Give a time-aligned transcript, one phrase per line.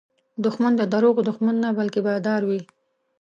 [0.43, 2.61] دښمن د دروغو دښمن نه، بلکې بادار وي